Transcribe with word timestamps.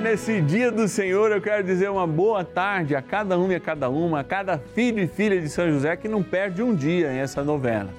nesse 0.00 0.40
dia 0.40 0.72
do 0.72 0.88
Senhor, 0.88 1.30
eu 1.30 1.42
quero 1.42 1.62
dizer 1.62 1.90
uma 1.90 2.06
boa 2.06 2.42
tarde 2.42 2.96
a 2.96 3.02
cada 3.02 3.38
um 3.38 3.52
e 3.52 3.54
a 3.54 3.60
cada 3.60 3.90
uma, 3.90 4.20
a 4.20 4.24
cada 4.24 4.58
filho 4.58 5.02
e 5.02 5.06
filha 5.06 5.38
de 5.38 5.48
São 5.48 5.70
José 5.70 5.94
que 5.94 6.08
não 6.08 6.22
perde 6.22 6.62
um 6.62 6.74
dia 6.74 7.12
em 7.12 7.18
essa 7.18 7.44
novena. 7.44 7.90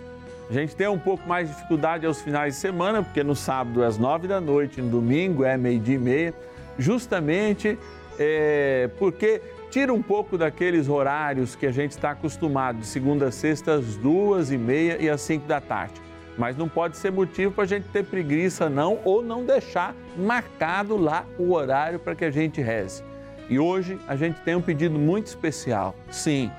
A 0.50 0.54
gente 0.54 0.76
tem 0.76 0.88
um 0.88 0.98
pouco 0.98 1.30
mais 1.30 1.48
de 1.48 1.56
dificuldade 1.56 2.06
aos 2.06 2.20
finais 2.20 2.56
de 2.56 2.60
semana, 2.60 3.04
porque 3.04 3.24
no 3.24 3.36
sábado 3.36 3.84
é 3.84 3.86
às 3.86 4.00
nove 4.00 4.28
da 4.28 4.42
noite, 4.42 4.82
no 4.82 4.90
domingo 4.90 5.46
é 5.46 5.56
meio-dia 5.56 5.96
e 5.96 6.00
meia, 6.00 6.34
justamente 6.78 7.78
é, 8.18 8.90
porque 8.98 9.40
tira 9.70 9.94
um 9.94 10.02
pouco 10.02 10.40
daqueles 10.40 10.90
horários 10.90 11.56
que 11.56 11.68
a 11.68 11.72
gente 11.72 11.92
está 11.92 12.12
acostumado, 12.12 12.80
de 12.80 12.88
segunda 12.88 13.28
a 13.28 13.32
sexta, 13.32 13.76
às 13.76 13.96
duas 13.96 14.52
e 14.52 14.58
meia 14.58 14.98
e 15.00 15.08
às 15.08 15.22
cinco 15.22 15.48
da 15.48 15.62
tarde. 15.62 16.02
Mas 16.38 16.56
não 16.56 16.68
pode 16.68 16.98
ser 16.98 17.12
motivo 17.12 17.52
para 17.52 17.64
a 17.66 17.68
gente 17.68 17.88
ter 17.90 18.06
preguiça, 18.06 18.70
não, 18.70 19.00
ou 19.04 19.22
não 19.22 19.46
deixar 19.46 19.96
marcado 20.18 20.98
lá 20.98 21.26
o 21.38 21.54
horário 21.54 22.00
para 22.00 22.16
que 22.16 22.26
a 22.26 22.32
gente 22.32 22.62
reze. 22.62 23.04
E 23.50 23.60
hoje 23.60 24.00
a 24.08 24.16
gente 24.16 24.40
tem 24.42 24.56
um 24.56 24.62
pedido 24.62 24.98
muito 24.98 25.28
especial. 25.28 25.96
Sim, 26.10 26.50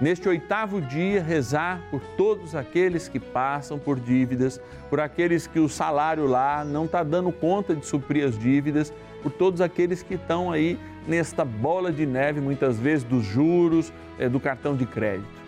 neste 0.00 0.28
oitavo 0.28 0.80
dia, 0.80 1.22
rezar 1.22 1.80
por 1.90 2.00
todos 2.16 2.54
aqueles 2.54 3.08
que 3.08 3.18
passam 3.18 3.78
por 3.78 3.98
dívidas, 3.98 4.60
por 4.90 5.00
aqueles 5.00 5.46
que 5.46 5.58
o 5.58 5.68
salário 5.68 6.26
lá 6.26 6.64
não 6.64 6.84
está 6.84 7.02
dando 7.02 7.32
conta 7.32 7.74
de 7.74 7.86
suprir 7.86 8.26
as 8.26 8.38
dívidas, 8.38 8.92
por 9.22 9.32
todos 9.32 9.62
aqueles 9.62 10.02
que 10.02 10.14
estão 10.14 10.52
aí 10.52 10.78
nesta 11.08 11.44
bola 11.44 11.90
de 11.90 12.04
neve, 12.04 12.40
muitas 12.40 12.78
vezes, 12.78 13.04
dos 13.04 13.24
juros, 13.24 13.92
é, 14.18 14.28
do 14.28 14.38
cartão 14.38 14.76
de 14.76 14.84
crédito. 14.84 15.43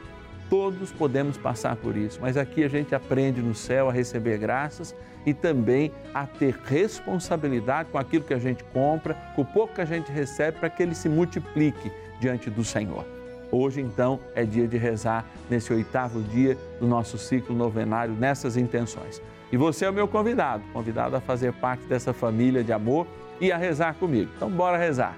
Todos 0.48 0.92
podemos 0.92 1.36
passar 1.36 1.74
por 1.74 1.96
isso, 1.96 2.20
mas 2.20 2.36
aqui 2.36 2.62
a 2.62 2.68
gente 2.68 2.94
aprende 2.94 3.40
no 3.40 3.54
céu 3.54 3.88
a 3.88 3.92
receber 3.92 4.38
graças 4.38 4.94
e 5.24 5.34
também 5.34 5.90
a 6.14 6.24
ter 6.24 6.56
responsabilidade 6.64 7.90
com 7.90 7.98
aquilo 7.98 8.22
que 8.22 8.34
a 8.34 8.38
gente 8.38 8.62
compra, 8.64 9.14
com 9.34 9.42
o 9.42 9.44
pouco 9.44 9.74
que 9.74 9.80
a 9.80 9.84
gente 9.84 10.10
recebe, 10.12 10.58
para 10.58 10.70
que 10.70 10.82
ele 10.82 10.94
se 10.94 11.08
multiplique 11.08 11.90
diante 12.20 12.48
do 12.48 12.62
Senhor. 12.62 13.04
Hoje, 13.50 13.80
então, 13.80 14.20
é 14.34 14.44
dia 14.44 14.68
de 14.68 14.76
rezar 14.76 15.24
nesse 15.50 15.72
oitavo 15.72 16.22
dia 16.22 16.56
do 16.80 16.86
nosso 16.86 17.18
ciclo 17.18 17.54
novenário, 17.54 18.14
nessas 18.14 18.56
intenções. 18.56 19.20
E 19.50 19.56
você 19.56 19.84
é 19.84 19.90
o 19.90 19.92
meu 19.92 20.06
convidado, 20.06 20.62
convidado 20.72 21.16
a 21.16 21.20
fazer 21.20 21.52
parte 21.54 21.84
dessa 21.84 22.12
família 22.12 22.62
de 22.62 22.72
amor 22.72 23.06
e 23.40 23.50
a 23.50 23.56
rezar 23.56 23.94
comigo. 23.94 24.30
Então, 24.36 24.50
bora 24.50 24.76
rezar. 24.76 25.16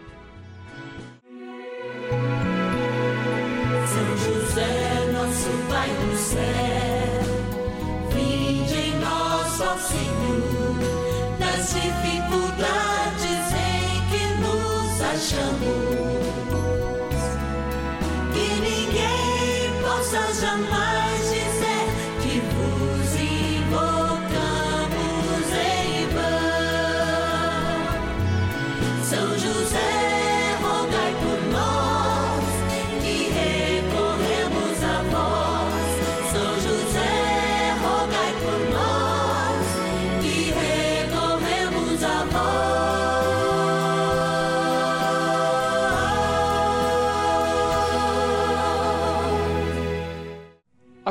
Nos 15.33 15.78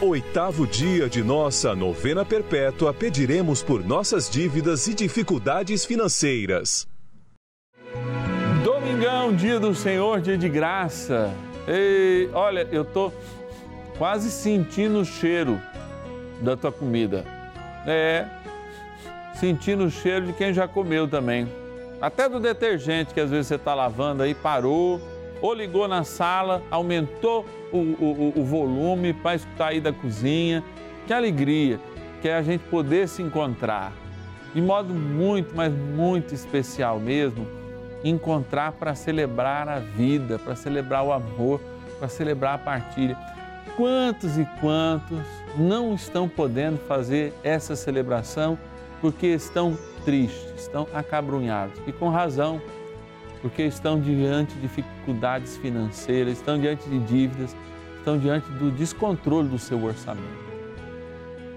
oitavo 0.00 0.64
dia 0.64 1.08
de 1.08 1.24
nossa 1.24 1.74
novena 1.74 2.24
perpétua, 2.24 2.94
pediremos 2.94 3.62
por 3.62 3.84
nossas 3.84 4.30
dívidas 4.30 4.86
e 4.86 4.94
dificuldades 4.94 5.84
financeiras. 5.84 6.86
Domingão, 8.62 9.34
dia 9.34 9.58
do 9.58 9.74
Senhor, 9.74 10.20
dia 10.20 10.38
de 10.38 10.48
graça. 10.48 11.34
Ei, 11.66 12.30
olha, 12.32 12.66
eu 12.70 12.84
tô 12.84 13.12
quase 13.96 14.30
sentindo 14.30 15.00
o 15.00 15.04
cheiro 15.04 15.60
da 16.40 16.56
tua 16.56 16.70
comida. 16.70 17.24
É, 17.84 18.24
sentindo 19.34 19.84
o 19.84 19.90
cheiro 19.90 20.26
de 20.26 20.32
quem 20.32 20.52
já 20.52 20.68
comeu 20.68 21.08
também. 21.08 21.48
Até 22.00 22.28
do 22.28 22.38
detergente 22.38 23.12
que 23.12 23.20
às 23.20 23.30
vezes 23.30 23.48
você 23.48 23.56
está 23.56 23.74
lavando 23.74 24.22
aí, 24.22 24.32
parou, 24.32 25.00
ou 25.42 25.52
ligou 25.52 25.88
na 25.88 26.04
sala, 26.04 26.62
aumentou 26.70 27.44
o, 27.72 27.76
o, 27.76 28.32
o 28.36 28.44
volume 28.44 29.12
para 29.12 29.36
escutar 29.36 29.68
aí 29.68 29.80
da 29.80 29.92
cozinha. 29.92 30.62
Que 31.06 31.12
alegria 31.12 31.80
que 32.20 32.28
é 32.28 32.36
a 32.36 32.42
gente 32.42 32.64
poder 32.64 33.08
se 33.08 33.22
encontrar. 33.22 33.92
De 34.54 34.60
modo 34.60 34.92
muito, 34.94 35.54
mas 35.54 35.72
muito 35.72 36.34
especial 36.34 36.98
mesmo, 36.98 37.46
encontrar 38.02 38.72
para 38.72 38.94
celebrar 38.94 39.68
a 39.68 39.78
vida, 39.78 40.38
para 40.38 40.56
celebrar 40.56 41.04
o 41.04 41.12
amor, 41.12 41.60
para 41.98 42.08
celebrar 42.08 42.54
a 42.54 42.58
partilha. 42.58 43.16
Quantos 43.76 44.38
e 44.38 44.48
quantos 44.60 45.20
não 45.56 45.94
estão 45.94 46.28
podendo 46.28 46.78
fazer 46.78 47.32
essa 47.44 47.76
celebração 47.76 48.58
porque 49.00 49.28
estão 49.28 49.78
tristes, 50.04 50.62
estão 50.62 50.88
acabrunhados 50.92 51.80
e 51.86 51.92
com 51.92 52.08
razão, 52.08 52.60
porque 53.40 53.62
estão 53.62 54.00
diante 54.00 54.54
de 54.54 54.62
dificuldades 54.62 55.56
financeiras, 55.56 56.38
estão 56.38 56.58
diante 56.58 56.88
de 56.88 56.98
dívidas, 57.00 57.56
estão 57.98 58.18
diante 58.18 58.50
do 58.52 58.70
descontrole 58.70 59.48
do 59.48 59.58
seu 59.58 59.82
orçamento. 59.82 60.48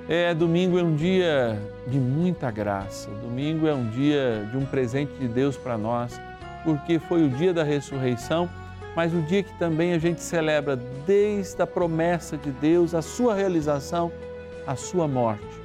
É, 0.08 0.34
domingo 0.34 0.78
é 0.78 0.84
um 0.84 0.96
dia 0.96 1.58
de 1.88 1.98
muita 1.98 2.52
graça, 2.52 3.10
domingo 3.22 3.68
é 3.68 3.74
um 3.74 3.90
dia 3.90 4.48
de 4.52 4.58
um 4.58 4.66
presente 4.66 5.14
de 5.14 5.28
Deus 5.28 5.56
para 5.56 5.78
nós, 5.78 6.20
porque 6.64 7.00
foi 7.00 7.24
o 7.24 7.30
dia 7.30 7.54
da 7.54 7.64
ressurreição, 7.64 8.50
mas 8.96 9.14
o 9.14 9.22
dia 9.22 9.42
que 9.42 9.58
também 9.58 9.94
a 9.94 9.98
gente 9.98 10.22
celebra 10.22 10.76
desde 11.06 11.62
a 11.62 11.68
promessa 11.68 12.36
de 12.36 12.52
Deus, 12.52 12.94
a 12.94 13.02
sua 13.02 13.36
realização, 13.36 14.12
a 14.68 14.76
sua 14.76 15.08
morte 15.08 15.62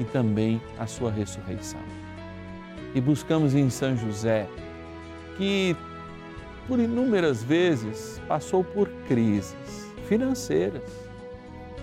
e 0.00 0.04
também 0.04 0.60
a 0.78 0.86
sua 0.86 1.10
ressurreição. 1.10 1.80
E 2.94 3.00
buscamos 3.00 3.54
em 3.54 3.70
São 3.70 3.96
José, 3.96 4.48
que 5.36 5.76
por 6.66 6.78
inúmeras 6.80 7.42
vezes 7.42 8.20
passou 8.26 8.64
por 8.64 8.88
crises 9.06 9.92
financeiras, 10.08 10.82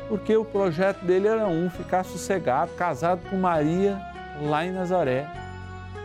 porque 0.07 0.35
o 0.35 0.44
projeto 0.44 1.03
dele 1.05 1.27
era 1.27 1.47
um, 1.47 1.69
ficar 1.69 2.03
sossegado, 2.03 2.71
casado 2.73 3.21
com 3.29 3.38
Maria 3.38 4.00
lá 4.41 4.65
em 4.65 4.71
Nazaré. 4.71 5.27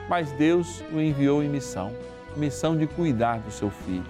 Mas 0.09 0.31
Deus 0.33 0.83
o 0.93 1.01
enviou 1.01 1.43
em 1.43 1.49
missão, 1.49 1.93
missão 2.37 2.77
de 2.77 2.87
cuidar 2.87 3.41
do 3.41 3.51
seu 3.51 3.71
filho. 3.71 4.07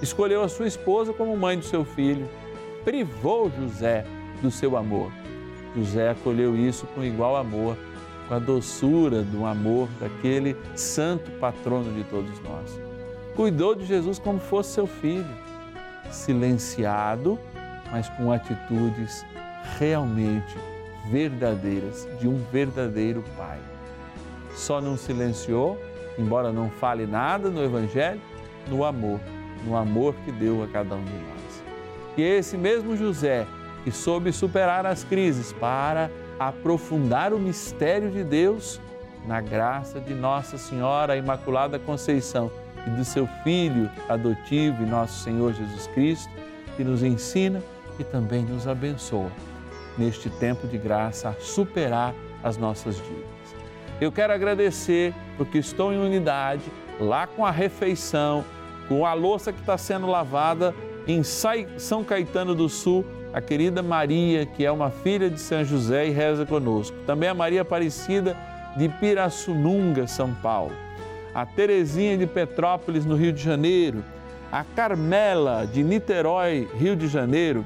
Escolheu 0.00 0.42
a 0.42 0.48
sua 0.48 0.66
esposa 0.66 1.12
como 1.12 1.36
mãe 1.36 1.58
do 1.58 1.64
seu 1.64 1.84
filho, 1.84 2.28
privou 2.84 3.50
José 3.50 4.04
do 4.40 4.50
seu 4.50 4.76
amor. 4.76 5.12
José 5.76 6.10
acolheu 6.10 6.56
isso 6.56 6.86
com 6.86 7.04
igual 7.04 7.36
amor, 7.36 7.76
com 8.28 8.34
a 8.34 8.38
doçura 8.38 9.22
do 9.22 9.44
amor 9.44 9.88
daquele 10.00 10.56
santo 10.74 11.30
patrono 11.32 11.92
de 11.92 12.04
todos 12.04 12.40
nós. 12.40 12.80
Cuidou 13.34 13.74
de 13.74 13.86
Jesus 13.86 14.18
como 14.18 14.38
fosse 14.38 14.74
seu 14.74 14.86
filho 14.86 15.26
silenciado, 16.10 17.38
mas 17.90 18.08
com 18.10 18.30
atitudes 18.30 19.24
realmente 19.78 20.56
verdadeiras 21.10 22.06
de 22.20 22.28
um 22.28 22.38
verdadeiro 22.52 23.24
Pai. 23.36 23.58
Só 24.54 24.80
não 24.80 24.96
silenciou, 24.96 25.78
embora 26.18 26.52
não 26.52 26.70
fale 26.70 27.06
nada 27.06 27.50
no 27.50 27.62
Evangelho, 27.62 28.20
no 28.68 28.84
amor, 28.84 29.18
no 29.64 29.76
amor 29.76 30.14
que 30.24 30.30
deu 30.30 30.62
a 30.62 30.68
cada 30.68 30.94
um 30.94 31.04
de 31.04 31.10
nós. 31.10 31.64
E 32.16 32.22
é 32.22 32.38
esse 32.38 32.56
mesmo 32.56 32.96
José 32.96 33.46
que 33.82 33.90
soube 33.90 34.32
superar 34.32 34.86
as 34.86 35.02
crises 35.02 35.52
para 35.52 36.10
aprofundar 36.38 37.32
o 37.32 37.38
mistério 37.38 38.10
de 38.10 38.24
Deus 38.24 38.80
na 39.26 39.40
graça 39.40 40.00
de 40.00 40.14
Nossa 40.14 40.58
Senhora 40.58 41.16
Imaculada 41.16 41.78
Conceição 41.78 42.50
e 42.86 42.90
do 42.90 43.04
seu 43.04 43.28
Filho 43.44 43.90
adotivo 44.08 44.82
e 44.82 44.86
nosso 44.86 45.22
Senhor 45.22 45.52
Jesus 45.52 45.86
Cristo, 45.88 46.32
que 46.76 46.82
nos 46.82 47.02
ensina 47.02 47.62
e 47.98 48.04
também 48.04 48.42
nos 48.42 48.66
abençoa 48.66 49.30
neste 49.96 50.30
tempo 50.30 50.66
de 50.66 50.78
graça 50.78 51.28
a 51.28 51.34
superar 51.34 52.14
as 52.42 52.56
nossas 52.56 52.96
dívidas. 52.96 53.30
Eu 54.00 54.10
quero 54.10 54.32
agradecer 54.32 55.14
porque 55.36 55.58
estou 55.58 55.92
em 55.92 55.98
unidade 55.98 56.64
lá 56.98 57.26
com 57.26 57.44
a 57.46 57.50
refeição, 57.50 58.44
com 58.88 59.06
a 59.06 59.12
louça 59.14 59.52
que 59.52 59.60
está 59.60 59.78
sendo 59.78 60.06
lavada 60.06 60.74
em 61.06 61.22
São 61.22 62.02
Caetano 62.02 62.54
do 62.54 62.68
Sul, 62.68 63.04
a 63.32 63.40
querida 63.40 63.82
Maria, 63.82 64.44
que 64.44 64.64
é 64.64 64.70
uma 64.70 64.90
filha 64.90 65.30
de 65.30 65.40
São 65.40 65.64
José 65.64 66.06
e 66.06 66.10
reza 66.10 66.44
conosco. 66.44 66.96
Também 67.06 67.28
a 67.28 67.34
Maria 67.34 67.62
Aparecida 67.62 68.36
de 68.76 68.88
Pirassununga, 68.88 70.06
São 70.06 70.34
Paulo. 70.34 70.72
A 71.34 71.46
Terezinha 71.46 72.16
de 72.18 72.26
Petrópolis, 72.26 73.06
no 73.06 73.16
Rio 73.16 73.32
de 73.32 73.42
Janeiro. 73.42 74.04
A 74.50 74.64
Carmela 74.64 75.66
de 75.66 75.82
Niterói, 75.82 76.68
Rio 76.78 76.94
de 76.94 77.08
Janeiro. 77.08 77.64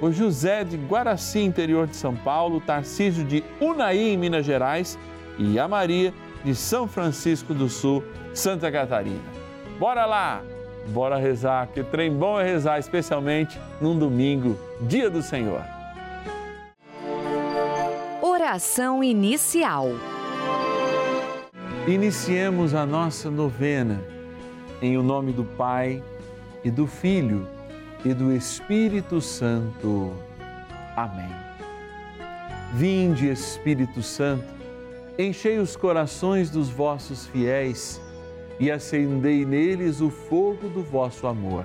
O 0.00 0.12
José 0.12 0.62
de 0.62 0.76
Guaraci, 0.76 1.40
interior 1.40 1.88
de 1.88 1.96
São 1.96 2.14
Paulo. 2.14 2.60
Tarcísio 2.60 3.24
de 3.24 3.42
Unai, 3.60 3.98
em 3.98 4.16
Minas 4.16 4.46
Gerais. 4.46 4.96
E 5.36 5.58
a 5.58 5.66
Maria 5.66 6.14
de 6.44 6.54
São 6.54 6.86
Francisco 6.86 7.52
do 7.52 7.68
Sul, 7.68 8.04
Santa 8.32 8.70
Catarina. 8.70 9.18
Bora 9.80 10.06
lá! 10.06 10.57
Bora 10.88 11.18
rezar, 11.18 11.68
que 11.68 11.84
trem 11.84 12.10
bom 12.10 12.40
é 12.40 12.44
rezar, 12.44 12.78
especialmente 12.78 13.60
num 13.80 13.98
domingo, 13.98 14.58
dia 14.80 15.10
do 15.10 15.22
Senhor. 15.22 15.62
Oração 18.22 19.04
inicial. 19.04 19.88
Iniciemos 21.86 22.74
a 22.74 22.86
nossa 22.86 23.30
novena 23.30 24.00
em 24.80 24.96
o 24.96 25.02
nome 25.02 25.32
do 25.32 25.44
Pai 25.44 26.02
e 26.64 26.70
do 26.70 26.86
Filho 26.86 27.46
e 28.04 28.14
do 28.14 28.32
Espírito 28.32 29.20
Santo. 29.20 30.14
Amém. 30.96 31.30
Vinde, 32.72 33.28
Espírito 33.28 34.02
Santo, 34.02 34.44
enchei 35.18 35.58
os 35.58 35.76
corações 35.76 36.50
dos 36.50 36.70
vossos 36.70 37.26
fiéis 37.26 38.00
e 38.60 38.70
acendei 38.70 39.44
neles 39.44 40.00
o 40.00 40.10
fogo 40.10 40.68
do 40.68 40.82
vosso 40.82 41.26
amor. 41.26 41.64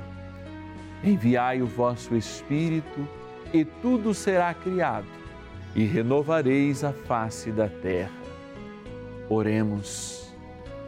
Enviai 1.04 1.62
o 1.62 1.68
vosso 1.68 2.16
Espírito, 2.16 3.08
e 3.52 3.66
tudo 3.66 4.14
será 4.14 4.54
criado, 4.54 5.08
e 5.76 5.84
renovareis 5.84 6.84
a 6.84 6.92
face 6.92 7.52
da 7.52 7.68
terra. 7.68 8.12
Oremos. 9.30 10.34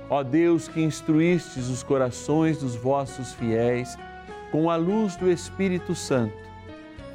Ó 0.10 0.24
Deus 0.24 0.68
que 0.68 0.81
instruístes 0.81 1.68
os 1.68 1.81
corações 1.81 2.60
dos 2.60 2.75
vossos 2.75 3.34
fiéis 3.34 3.98
com 4.51 4.69
a 4.69 4.75
luz 4.75 5.16
do 5.16 5.30
Espírito 5.30 5.96
Santo, 5.96 6.38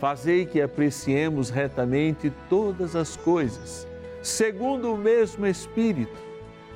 fazei 0.00 0.44
que 0.44 0.60
apreciemos 0.60 1.48
retamente 1.48 2.32
todas 2.48 2.96
as 2.96 3.16
coisas, 3.16 3.86
segundo 4.22 4.92
o 4.92 4.98
mesmo 4.98 5.46
Espírito 5.46 6.29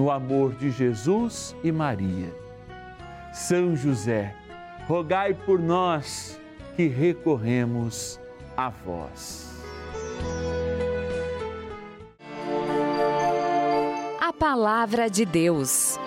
no 0.00 0.10
amor 0.10 0.54
de 0.54 0.70
Jesus 0.70 1.54
e 1.62 1.70
Maria. 1.70 2.34
São 3.34 3.76
José, 3.76 4.34
rogai 4.88 5.34
por 5.34 5.60
nós 5.60 6.40
que 6.74 6.86
recorremos 6.86 8.18
a 8.56 8.70
vós. 8.70 9.62
A 14.18 14.32
Palavra 14.32 15.10
de 15.10 15.26
Deus. 15.26 15.98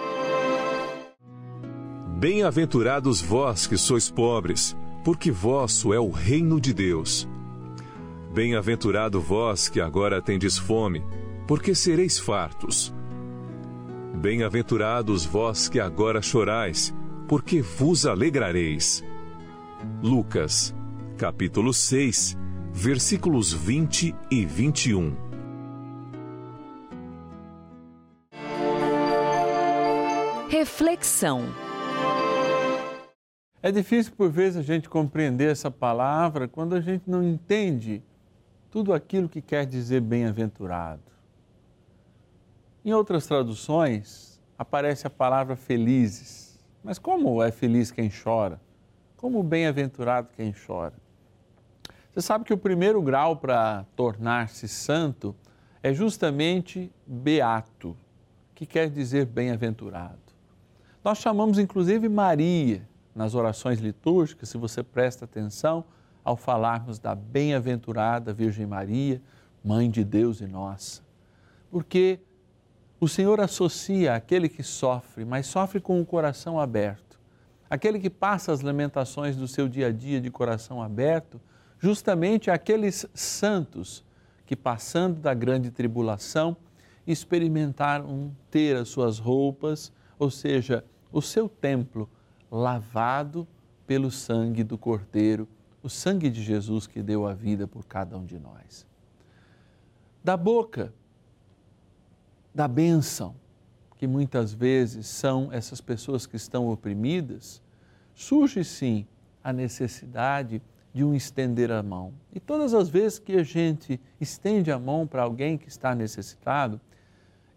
Bem-aventurados 2.17 3.21
vós 3.21 3.67
que 3.67 3.77
sois 3.77 4.09
pobres, 4.09 4.75
porque 5.03 5.29
vosso 5.29 5.93
é 5.93 5.99
o 5.99 6.09
reino 6.09 6.59
de 6.59 6.73
Deus. 6.73 7.29
Bem-aventurado 8.33 9.21
vós 9.21 9.69
que 9.69 9.79
agora 9.79 10.19
tendes 10.19 10.57
fome, 10.57 11.03
porque 11.47 11.75
sereis 11.75 12.17
fartos. 12.17 12.91
Bem-aventurados 14.15 15.25
vós 15.25 15.67
que 15.67 15.79
agora 15.79 16.21
chorais, 16.21 16.93
porque 17.27 17.63
vos 17.63 18.05
alegrareis. 18.05 19.03
Lucas, 20.03 20.73
capítulo 21.17 21.73
6, 21.73 22.37
versículos 22.71 23.51
20 23.51 24.15
e 24.29 24.45
21. 24.45 25.15
Reflexão. 30.47 31.41
É 33.63 33.71
difícil 33.71 34.13
por 34.15 34.29
vezes 34.29 34.57
a 34.57 34.61
gente 34.61 34.87
compreender 34.87 35.49
essa 35.49 35.71
palavra 35.71 36.47
quando 36.47 36.75
a 36.75 36.81
gente 36.81 37.09
não 37.09 37.23
entende 37.23 38.03
tudo 38.69 38.93
aquilo 38.93 39.27
que 39.27 39.41
quer 39.41 39.65
dizer 39.65 40.01
bem-aventurado. 40.01 41.12
Em 42.85 42.91
outras 42.91 43.25
traduções 43.25 44.41
aparece 44.57 45.07
a 45.07 45.09
palavra 45.09 45.55
felizes. 45.55 46.59
Mas 46.83 46.99
como 46.99 47.41
é 47.41 47.49
feliz 47.49 47.91
quem 47.91 48.09
chora? 48.09 48.59
Como 49.15 49.41
bem-aventurado 49.41 50.27
quem 50.35 50.53
chora? 50.53 50.93
Você 52.11 52.21
sabe 52.21 52.43
que 52.43 52.53
o 52.53 52.57
primeiro 52.57 53.01
grau 53.01 53.37
para 53.37 53.85
tornar-se 53.95 54.67
santo 54.67 55.33
é 55.81 55.93
justamente 55.93 56.91
beato, 57.07 57.95
que 58.53 58.65
quer 58.65 58.89
dizer 58.89 59.25
bem-aventurado. 59.25 60.19
Nós 61.01 61.19
chamamos 61.19 61.57
inclusive 61.57 62.09
Maria 62.09 62.85
nas 63.15 63.33
orações 63.33 63.79
litúrgicas, 63.79 64.49
se 64.49 64.57
você 64.57 64.83
presta 64.83 65.23
atenção, 65.23 65.85
ao 66.21 66.35
falarmos 66.35 66.99
da 66.99 67.15
bem-aventurada 67.15 68.33
Virgem 68.33 68.65
Maria, 68.65 69.21
Mãe 69.63 69.89
de 69.89 70.03
Deus 70.03 70.41
e 70.41 70.47
nossa. 70.47 71.01
Porque 71.71 72.19
o 72.99 73.07
Senhor 73.07 73.39
associa 73.41 74.15
aquele 74.15 74.47
que 74.47 74.63
sofre, 74.63 75.25
mas 75.25 75.47
sofre 75.47 75.79
com 75.79 75.99
o 75.99 76.05
coração 76.05 76.59
aberto, 76.59 77.19
aquele 77.69 77.99
que 77.99 78.09
passa 78.09 78.51
as 78.51 78.61
lamentações 78.61 79.35
do 79.35 79.47
seu 79.47 79.67
dia 79.67 79.87
a 79.87 79.91
dia 79.91 80.21
de 80.21 80.29
coração 80.29 80.81
aberto, 80.81 81.39
justamente 81.79 82.49
aqueles 82.49 83.05
santos 83.13 84.05
que, 84.45 84.55
passando 84.55 85.19
da 85.19 85.33
grande 85.33 85.71
tribulação, 85.71 86.55
experimentaram 87.05 88.33
ter 88.49 88.77
as 88.77 88.89
suas 88.89 89.19
roupas, 89.19 89.91
ou 90.17 90.29
seja, 90.29 90.85
o 91.11 91.21
seu 91.21 91.49
templo 91.49 92.09
lavado 92.49 93.47
pelo 93.85 94.09
sangue 94.09 94.63
do 94.63 94.77
Cordeiro, 94.77 95.47
o 95.81 95.89
sangue 95.89 96.29
de 96.29 96.41
Jesus 96.41 96.87
que 96.87 97.01
deu 97.01 97.27
a 97.27 97.33
vida 97.33 97.67
por 97.67 97.85
cada 97.85 98.17
um 98.17 98.25
de 98.25 98.39
nós. 98.39 98.87
Da 100.23 100.37
boca 100.37 100.93
da 102.53 102.67
bênção, 102.67 103.35
que 103.97 104.07
muitas 104.07 104.53
vezes 104.53 105.07
são 105.07 105.49
essas 105.51 105.81
pessoas 105.81 106.25
que 106.25 106.35
estão 106.35 106.69
oprimidas, 106.69 107.61
surge 108.13 108.63
sim 108.63 109.07
a 109.43 109.51
necessidade 109.51 110.61
de 110.93 111.03
um 111.03 111.15
estender 111.15 111.71
a 111.71 111.81
mão. 111.81 112.13
E 112.31 112.39
todas 112.39 112.73
as 112.73 112.87
vezes 112.87 113.17
que 113.17 113.33
a 113.33 113.43
gente 113.43 113.99
estende 114.21 114.71
a 114.71 114.77
mão 114.77 115.07
para 115.07 115.23
alguém 115.23 115.57
que 115.57 115.67
está 115.67 115.95
necessitado, 115.95 116.79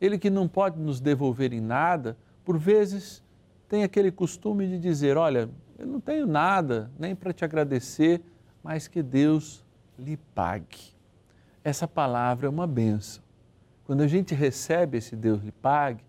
ele 0.01 0.19
que 0.19 0.31
não 0.31 0.49
pode 0.49 0.79
nos 0.79 1.01
devolver 1.01 1.53
em 1.53 1.61
nada, 1.61 2.17
por 2.45 2.59
vezes 2.59 3.23
tem 3.69 3.85
aquele 3.85 4.11
costume 4.11 4.67
de 4.67 4.79
dizer: 4.79 5.17
Olha, 5.17 5.51
eu 5.79 5.87
não 5.87 6.01
tenho 6.01 6.27
nada 6.27 6.91
nem 6.99 7.15
para 7.15 7.33
te 7.33 7.45
agradecer, 7.45 8.23
mas 8.63 8.89
que 8.89 9.03
Deus 9.03 9.65
lhe 9.99 10.17
pague. 10.35 10.95
Essa 11.63 11.87
palavra 11.87 12.47
é 12.47 12.51
uma 12.51 12.67
benção. 12.67 13.26
Quando 13.87 14.01
a 14.03 14.09
gente 14.09 14.35
recebe 14.35 14.99
esse 14.99 15.15
Deus 15.15 15.43
lhe 15.43 15.53
pague, 15.53 16.05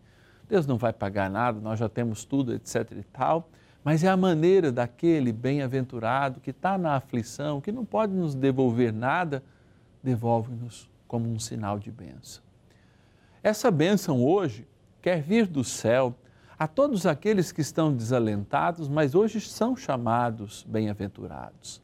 Deus 0.49 0.65
não 0.65 0.77
vai 0.77 0.91
pagar 0.91 1.29
nada, 1.29 1.59
nós 1.59 1.77
já 1.77 1.87
temos 1.87 2.25
tudo, 2.25 2.53
etc 2.53 2.91
e 2.91 3.03
tal, 3.03 3.49
mas 3.83 4.03
é 4.03 4.07
a 4.07 4.17
maneira 4.17 4.71
daquele 4.71 5.31
bem-aventurado 5.31 6.39
que 6.39 6.49
está 6.49 6.77
na 6.77 6.95
aflição, 6.95 7.61
que 7.61 7.71
não 7.71 7.85
pode 7.85 8.13
nos 8.13 8.33
devolver 8.33 8.91
nada, 8.91 9.43
devolve-nos 10.01 10.89
como 11.07 11.29
um 11.29 11.39
sinal 11.39 11.77
de 11.77 11.91
bênção. 11.91 12.43
Essa 13.43 13.69
bênção 13.69 14.25
hoje 14.25 14.67
quer 15.01 15.21
vir 15.21 15.45
do 15.45 15.63
céu 15.63 16.15
a 16.57 16.67
todos 16.67 17.05
aqueles 17.05 17.51
que 17.51 17.61
estão 17.61 17.93
desalentados, 17.93 18.89
mas 18.89 19.13
hoje 19.13 19.39
são 19.39 19.75
chamados 19.75 20.65
bem-aventurados. 20.67 21.81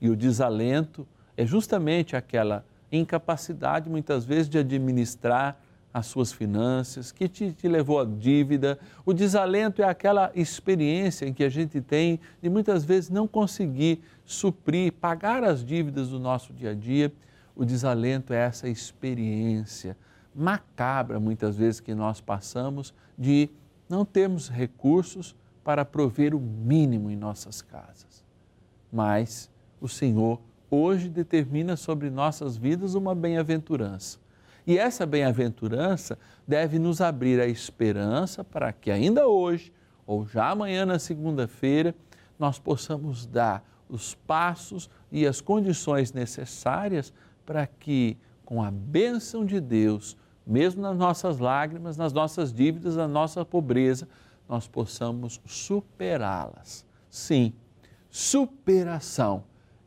E 0.00 0.08
o 0.08 0.16
desalento 0.16 1.06
é 1.36 1.44
justamente 1.44 2.14
aquela 2.14 2.64
incapacidade, 2.92 3.88
muitas 3.88 4.24
vezes, 4.24 4.48
de 4.48 4.58
administrar 4.58 5.58
as 5.92 6.06
suas 6.06 6.32
finanças, 6.32 7.12
que 7.12 7.28
te, 7.28 7.52
te, 7.52 7.68
levou 7.68 8.00
à 8.00 8.04
dívida. 8.04 8.78
O 9.04 9.12
desalento 9.12 9.82
é 9.82 9.84
aquela 9.84 10.30
experiência 10.34 11.26
em 11.26 11.34
que 11.34 11.44
a 11.44 11.50
gente 11.50 11.80
tem 11.80 12.18
de 12.40 12.48
muitas 12.48 12.84
vezes 12.84 13.10
não 13.10 13.26
conseguir 13.28 14.02
suprir, 14.24 14.92
pagar 14.92 15.44
as 15.44 15.64
dívidas 15.64 16.08
do 16.08 16.18
nosso 16.18 16.52
dia 16.52 16.70
a 16.70 16.74
dia. 16.74 17.12
O 17.54 17.64
desalento 17.64 18.32
é 18.32 18.38
essa 18.38 18.68
experiência 18.68 19.96
macabra, 20.34 21.20
muitas 21.20 21.56
vezes, 21.56 21.80
que 21.80 21.94
nós 21.94 22.20
passamos 22.20 22.94
de 23.18 23.50
não 23.88 24.04
termos 24.04 24.48
recursos 24.48 25.36
para 25.62 25.84
prover 25.84 26.34
o 26.34 26.40
mínimo 26.40 27.10
em 27.10 27.16
nossas 27.16 27.60
casas. 27.60 28.24
Mas 28.90 29.50
o 29.80 29.88
Senhor 29.88 30.40
hoje 30.74 31.10
determina 31.10 31.76
sobre 31.76 32.08
nossas 32.08 32.56
vidas 32.56 32.94
uma 32.94 33.14
bem-aventurança. 33.14 34.18
E 34.66 34.78
essa 34.78 35.04
bem-aventurança 35.04 36.18
deve 36.48 36.78
nos 36.78 37.02
abrir 37.02 37.38
a 37.40 37.46
esperança 37.46 38.42
para 38.42 38.72
que 38.72 38.90
ainda 38.90 39.28
hoje, 39.28 39.70
ou 40.06 40.26
já 40.26 40.48
amanhã 40.48 40.86
na 40.86 40.98
segunda-feira, 40.98 41.94
nós 42.38 42.58
possamos 42.58 43.26
dar 43.26 43.62
os 43.86 44.14
passos 44.14 44.88
e 45.10 45.26
as 45.26 45.42
condições 45.42 46.12
necessárias 46.12 47.12
para 47.44 47.66
que, 47.66 48.16
com 48.42 48.62
a 48.62 48.70
bênção 48.70 49.44
de 49.44 49.60
Deus, 49.60 50.16
mesmo 50.46 50.80
nas 50.80 50.96
nossas 50.96 51.38
lágrimas, 51.38 51.98
nas 51.98 52.14
nossas 52.14 52.50
dívidas, 52.50 52.96
na 52.96 53.06
nossa 53.06 53.44
pobreza, 53.44 54.08
nós 54.48 54.66
possamos 54.66 55.38
superá-las. 55.44 56.86
Sim, 57.10 57.52
superação 58.10 59.44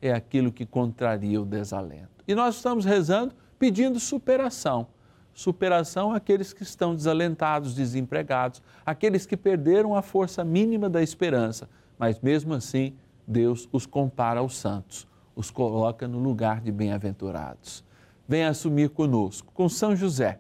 é 0.07 0.13
aquilo 0.13 0.51
que 0.51 0.65
contraria 0.65 1.41
o 1.41 1.45
desalento. 1.45 2.24
E 2.27 2.35
nós 2.35 2.55
estamos 2.55 2.85
rezando 2.85 3.33
pedindo 3.57 4.00
superação. 4.00 4.88
Superação 5.33 6.13
àqueles 6.13 6.53
que 6.53 6.63
estão 6.63 6.95
desalentados, 6.95 7.75
desempregados, 7.75 8.62
aqueles 8.85 9.25
que 9.25 9.35
perderam 9.35 9.95
a 9.95 10.01
força 10.01 10.43
mínima 10.43 10.89
da 10.89 11.01
esperança, 11.01 11.69
mas 11.97 12.19
mesmo 12.21 12.53
assim 12.53 12.95
Deus 13.27 13.67
os 13.71 13.85
compara 13.85 14.39
aos 14.39 14.55
santos, 14.57 15.07
os 15.35 15.51
coloca 15.51 16.07
no 16.07 16.19
lugar 16.19 16.62
de 16.62 16.71
bem-aventurados. 16.71 17.83
Venha 18.27 18.50
assumir 18.50 18.89
conosco, 18.89 19.51
com 19.53 19.67
São 19.67 19.95
José 19.95 20.39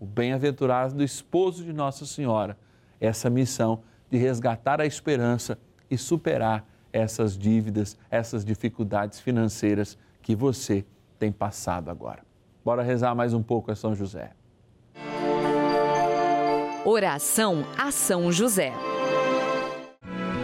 o 0.00 0.06
bem-aventurado 0.06 1.04
esposo 1.04 1.62
de 1.62 1.74
Nossa 1.74 2.06
Senhora, 2.06 2.56
essa 2.98 3.28
missão 3.28 3.82
de 4.10 4.16
resgatar 4.16 4.80
a 4.80 4.86
esperança 4.86 5.58
e 5.90 5.98
superar 5.98 6.64
essas 6.92 7.36
dívidas, 7.36 7.96
essas 8.10 8.44
dificuldades 8.44 9.20
financeiras 9.20 9.96
que 10.22 10.34
você 10.34 10.84
tem 11.18 11.30
passado 11.30 11.90
agora. 11.90 12.22
Bora 12.64 12.82
rezar 12.82 13.14
mais 13.14 13.32
um 13.32 13.42
pouco 13.42 13.70
a 13.70 13.76
São 13.76 13.94
José. 13.94 14.32
Oração 16.84 17.64
a 17.76 17.90
São 17.90 18.32
José. 18.32 18.72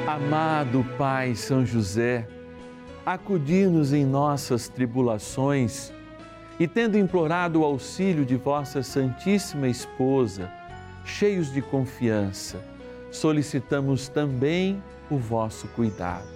Amado 0.06 0.84
Pai 0.96 1.34
São 1.34 1.64
José, 1.64 2.28
acudir-nos 3.04 3.92
em 3.92 4.04
nossas 4.04 4.68
tribulações 4.68 5.92
e 6.58 6.66
tendo 6.66 6.96
implorado 6.96 7.60
o 7.60 7.64
auxílio 7.64 8.24
de 8.24 8.36
vossa 8.36 8.82
Santíssima 8.82 9.68
Esposa, 9.68 10.50
cheios 11.04 11.52
de 11.52 11.60
confiança, 11.60 12.58
solicitamos 13.10 14.08
também 14.08 14.82
o 15.10 15.18
vosso 15.18 15.68
cuidado. 15.68 16.35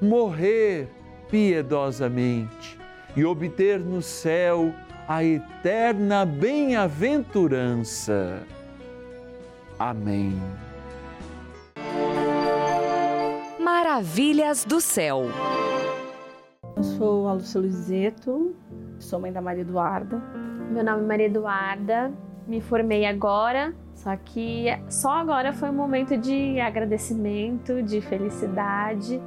morrer 0.00 0.88
piedosamente 1.30 2.78
e 3.14 3.22
obter 3.24 3.78
no 3.78 4.00
céu 4.00 4.72
a 5.06 5.22
eterna 5.24 6.24
bem-aventurança. 6.24 8.42
Amém. 9.78 10.32
Maravilhas 13.58 14.64
do 14.64 14.80
céu. 14.80 15.24
Eu 16.76 16.82
sou 16.82 17.28
a 17.28 17.34
Lúcia 17.34 17.60
Luizeto, 17.60 18.56
sou 18.98 19.20
mãe 19.20 19.32
da 19.32 19.40
Maria 19.40 19.62
Eduarda. 19.62 20.20
Meu 20.70 20.84
nome 20.84 21.02
é 21.02 21.06
Maria 21.06 21.26
Eduarda, 21.26 22.12
me 22.46 22.60
formei 22.60 23.04
agora, 23.04 23.74
só 23.94 24.14
que 24.16 24.66
só 24.88 25.10
agora 25.10 25.52
foi 25.52 25.68
um 25.68 25.74
momento 25.74 26.16
de 26.16 26.60
agradecimento, 26.60 27.82
de 27.82 28.00
felicidade, 28.00 29.20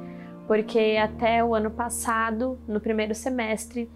porque 0.46 0.98
até 1.02 1.42
o 1.42 1.54
ano 1.54 1.70
passado, 1.70 2.58
no 2.68 2.80
primeiro 2.80 3.14
semestre, 3.14 3.90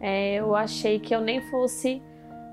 é, 0.00 0.34
eu 0.34 0.54
achei 0.54 0.98
que 0.98 1.14
eu 1.14 1.20
nem 1.20 1.40
fosse 1.48 2.02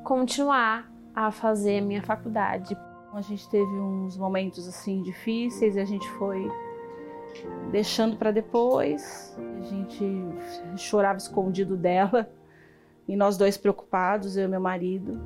continuar 0.03 0.91
a 1.15 1.32
fazer 1.32 1.79
a 1.79 1.82
minha 1.82 2.03
faculdade. 2.03 2.77
A 3.13 3.22
gente 3.22 3.50
teve 3.50 3.65
uns 3.65 4.15
momentos 4.18 4.68
assim 4.68 5.01
difíceis 5.01 5.75
e 5.75 5.79
a 5.79 5.86
gente 5.86 6.08
foi 6.12 6.48
deixando 7.72 8.18
para 8.18 8.32
depois. 8.32 9.36
A 9.58 9.62
gente 9.62 10.06
chorava 10.77 11.18
escondido 11.18 11.75
dela 11.75 12.29
e 13.08 13.15
nós 13.15 13.36
dois 13.36 13.58
preocupados, 13.58 14.38
eu 14.38 14.46
e 14.46 14.48
meu 14.48 14.62
marido. 14.62 15.20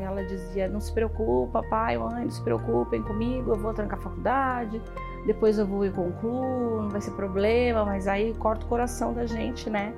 Ela 0.00 0.24
dizia: 0.24 0.68
Não 0.68 0.80
se 0.80 0.92
preocupa, 0.92 1.62
pai, 1.68 1.98
mãe, 1.98 2.24
não 2.24 2.30
se 2.30 2.42
preocupem 2.42 3.02
comigo, 3.02 3.52
eu 3.52 3.56
vou 3.56 3.72
trancar 3.72 3.98
a 3.98 4.02
faculdade, 4.02 4.80
depois 5.26 5.58
eu 5.58 5.66
vou 5.66 5.84
e 5.84 5.90
concluo, 5.90 6.82
não 6.82 6.90
vai 6.90 7.00
ser 7.00 7.12
problema, 7.12 7.84
mas 7.84 8.06
aí 8.06 8.34
corta 8.34 8.64
o 8.64 8.68
coração 8.68 9.12
da 9.12 9.26
gente, 9.26 9.68
né? 9.68 9.94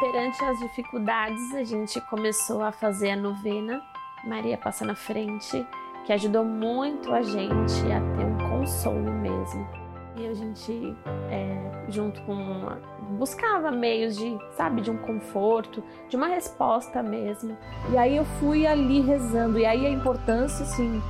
Perante 0.00 0.44
as 0.44 0.58
dificuldades, 0.58 1.54
a 1.54 1.62
gente 1.62 2.00
começou 2.08 2.62
a 2.62 2.72
fazer 2.72 3.10
a 3.10 3.16
novena, 3.16 3.80
Maria 4.24 4.58
passa 4.58 4.84
na 4.84 4.94
frente, 4.94 5.64
que 6.04 6.12
ajudou 6.12 6.44
muito 6.44 7.12
a 7.12 7.22
gente 7.22 7.80
a 7.92 8.00
ter 8.16 8.24
um 8.24 8.50
consolo 8.50 9.12
mesmo. 9.12 9.81
E 10.16 10.26
a 10.26 10.34
gente, 10.34 10.94
é, 11.30 11.86
junto 11.88 12.20
com 12.22 12.34
uma, 12.34 12.78
buscava 13.18 13.70
meios 13.70 14.16
de, 14.16 14.38
sabe, 14.56 14.82
de 14.82 14.90
um 14.90 14.98
conforto, 14.98 15.82
de 16.08 16.16
uma 16.16 16.26
resposta 16.26 17.02
mesmo. 17.02 17.56
E 17.90 17.96
aí 17.96 18.16
eu 18.16 18.24
fui 18.38 18.66
ali 18.66 19.00
rezando, 19.00 19.58
e 19.58 19.64
aí 19.64 19.86
a 19.86 19.90
importância, 19.90 20.64
assim, 20.64 21.00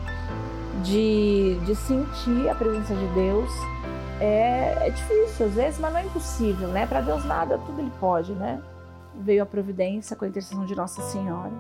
de, 0.83 1.59
de 1.67 1.75
sentir 1.75 2.49
a 2.49 2.55
presença 2.55 2.95
de 2.95 3.07
Deus 3.09 3.51
é, 4.21 4.87
é 4.87 4.91
difícil 4.91 5.47
às 5.47 5.55
vezes, 5.55 5.81
mas 5.81 5.93
não 5.93 6.01
é 6.01 6.05
impossível, 6.05 6.69
né? 6.69 6.87
Para 6.87 7.01
Deus 7.01 7.25
nada, 7.25 7.59
tudo 7.59 7.81
Ele 7.81 7.93
pode, 7.99 8.33
né? 8.33 8.63
Veio 9.17 9.43
a 9.43 9.47
providência 9.47 10.17
com 10.17 10.25
a 10.25 10.29
intercessão 10.29 10.65
de 10.65 10.77
Nossa 10.77 11.03
Senhora 11.03 11.53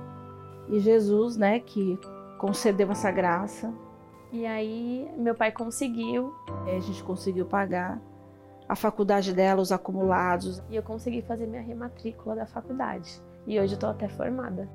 e 0.68 0.78
Jesus, 0.80 1.36
né, 1.36 1.60
que 1.60 1.98
concedeu 2.38 2.90
essa 2.90 3.10
graça. 3.10 3.72
E 4.32 4.46
aí 4.46 5.08
meu 5.16 5.34
pai 5.34 5.52
conseguiu. 5.52 6.34
A 6.66 6.80
gente 6.80 7.04
conseguiu 7.04 7.44
pagar 7.44 8.00
a 8.66 8.74
faculdade 8.74 9.34
dela, 9.34 9.60
os 9.60 9.70
acumulados. 9.70 10.62
E 10.70 10.76
eu 10.76 10.82
consegui 10.82 11.20
fazer 11.20 11.46
minha 11.46 11.62
rematrícula 11.62 12.34
da 12.34 12.46
faculdade. 12.46 13.20
E 13.46 13.60
hoje 13.60 13.74
eu 13.74 13.78
tô 13.78 13.86
até 13.86 14.08
formada. 14.08 14.68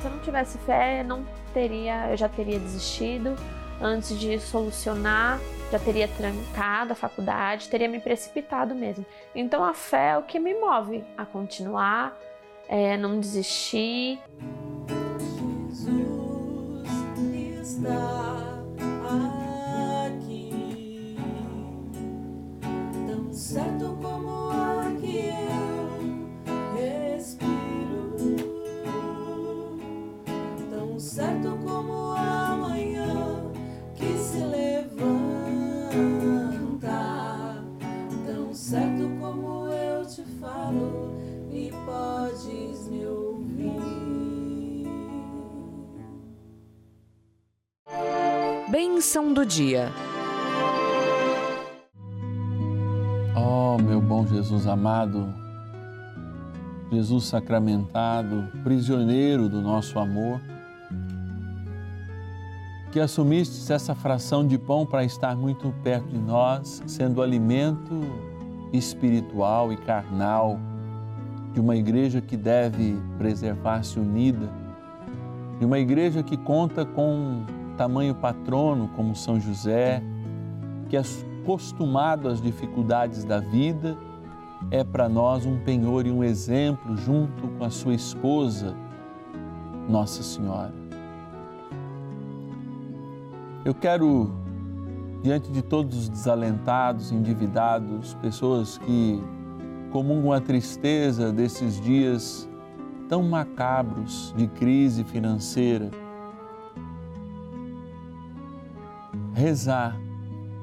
Se 0.00 0.06
eu 0.06 0.10
não 0.10 0.18
tivesse 0.20 0.58
fé, 0.58 1.02
não 1.02 1.24
teria, 1.54 2.10
eu 2.10 2.16
já 2.16 2.28
teria 2.28 2.58
desistido 2.58 3.34
antes 3.80 4.18
de 4.18 4.38
solucionar, 4.38 5.40
já 5.70 5.78
teria 5.78 6.08
trancado 6.08 6.92
a 6.92 6.96
faculdade, 6.96 7.68
teria 7.68 7.88
me 7.88 8.00
precipitado 8.00 8.74
mesmo. 8.74 9.04
Então 9.34 9.64
a 9.64 9.72
fé 9.72 10.10
é 10.10 10.18
o 10.18 10.22
que 10.22 10.38
me 10.38 10.54
move 10.54 11.04
a 11.16 11.24
continuar, 11.24 12.16
é, 12.68 12.96
não 12.96 13.18
desistir. 13.18 14.20
Jesus 17.80 18.17
Bênção 49.08 49.32
do 49.32 49.46
dia. 49.46 49.88
Oh, 53.34 53.80
meu 53.80 54.02
bom 54.02 54.26
Jesus 54.26 54.66
amado, 54.66 55.32
Jesus 56.92 57.24
sacramentado, 57.24 58.52
prisioneiro 58.62 59.48
do 59.48 59.62
nosso 59.62 59.98
amor, 59.98 60.42
que 62.92 63.00
assumistes 63.00 63.70
essa 63.70 63.94
fração 63.94 64.46
de 64.46 64.58
pão 64.58 64.84
para 64.84 65.02
estar 65.02 65.34
muito 65.34 65.72
perto 65.82 66.06
de 66.08 66.18
nós, 66.18 66.82
sendo 66.86 67.22
alimento 67.22 68.02
espiritual 68.74 69.72
e 69.72 69.78
carnal 69.78 70.60
de 71.54 71.60
uma 71.60 71.76
igreja 71.76 72.20
que 72.20 72.36
deve 72.36 73.00
preservar-se 73.16 73.98
unida, 73.98 74.50
de 75.58 75.64
uma 75.64 75.78
igreja 75.78 76.22
que 76.22 76.36
conta 76.36 76.84
com 76.84 77.56
tamanho 77.78 78.14
patrono 78.14 78.88
como 78.88 79.14
São 79.14 79.40
José, 79.40 80.02
que 80.88 80.96
é 80.96 81.02
acostumado 81.42 82.28
às 82.28 82.42
dificuldades 82.42 83.24
da 83.24 83.38
vida, 83.38 83.96
é 84.70 84.82
para 84.82 85.08
nós 85.08 85.46
um 85.46 85.58
penhor 85.60 86.04
e 86.04 86.10
um 86.10 86.24
exemplo 86.24 86.96
junto 86.96 87.46
com 87.56 87.64
a 87.64 87.70
sua 87.70 87.94
esposa, 87.94 88.74
Nossa 89.88 90.22
Senhora. 90.22 90.74
Eu 93.64 93.72
quero, 93.72 94.30
diante 95.22 95.50
de 95.52 95.62
todos 95.62 95.96
os 95.96 96.08
desalentados, 96.08 97.12
endividados, 97.12 98.14
pessoas 98.14 98.76
que 98.78 99.22
comungam 99.92 100.32
a 100.32 100.40
tristeza 100.40 101.32
desses 101.32 101.80
dias 101.80 102.48
tão 103.08 103.22
macabros 103.22 104.34
de 104.36 104.48
crise 104.48 105.04
financeira, 105.04 105.90
rezar 109.38 109.96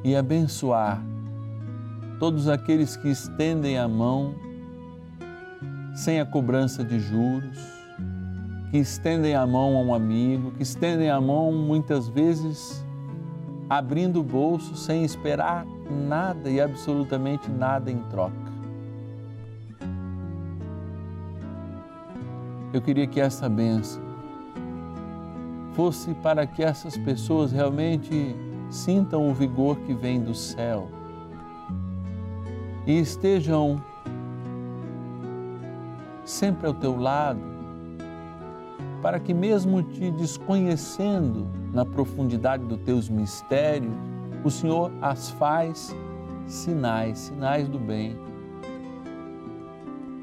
e 0.03 0.15
abençoar 0.15 1.01
todos 2.19 2.47
aqueles 2.47 2.97
que 2.97 3.09
estendem 3.09 3.77
a 3.77 3.87
mão 3.87 4.35
sem 5.95 6.19
a 6.19 6.25
cobrança 6.25 6.83
de 6.83 6.99
juros, 6.99 7.57
que 8.69 8.77
estendem 8.77 9.33
a 9.33 9.47
mão 9.47 9.77
a 9.77 9.81
um 9.81 9.93
amigo, 9.93 10.51
que 10.51 10.63
estendem 10.63 11.09
a 11.09 11.21
mão 11.21 11.53
muitas 11.53 12.09
vezes 12.09 12.85
abrindo 13.69 14.19
o 14.19 14.23
bolso 14.23 14.75
sem 14.75 15.05
esperar 15.05 15.65
nada 15.89 16.49
e 16.49 16.59
absolutamente 16.59 17.49
nada 17.49 17.89
em 17.89 17.99
troca. 18.09 18.45
Eu 22.73 22.81
queria 22.81 23.07
que 23.07 23.21
essa 23.21 23.47
benção 23.47 24.03
fosse 25.73 26.13
para 26.15 26.45
que 26.45 26.61
essas 26.61 26.97
pessoas 26.97 27.53
realmente 27.53 28.35
sintam 28.69 29.29
o 29.29 29.33
vigor 29.33 29.77
que 29.77 29.93
vem 29.93 30.21
do 30.21 30.33
céu 30.33 30.89
e 32.85 32.99
estejam 32.99 33.81
sempre 36.23 36.67
ao 36.67 36.73
teu 36.73 36.97
lado, 36.97 37.39
para 39.01 39.19
que, 39.19 39.33
mesmo 39.33 39.83
te 39.83 40.11
desconhecendo 40.11 41.47
na 41.71 41.85
profundidade 41.85 42.63
dos 42.65 42.79
teus 42.79 43.09
mistérios, 43.09 43.93
o 44.43 44.49
Senhor 44.49 44.91
as 45.01 45.29
faz 45.31 45.95
sinais, 46.47 47.17
sinais 47.19 47.67
do 47.67 47.79
bem. 47.79 48.17